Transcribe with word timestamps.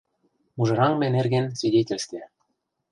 —«Мужыраҥме 0.57 1.07
нерген 1.15 1.45
свидетельстве... 1.59 2.21